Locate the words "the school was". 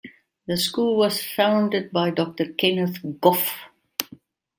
0.47-1.23